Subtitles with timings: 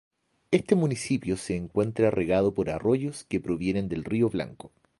[0.49, 4.71] Este municipio se encuentra regado por arroyos que provienen del Río Blanco.